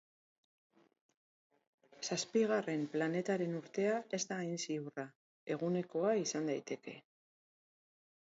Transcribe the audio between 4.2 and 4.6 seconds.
da hain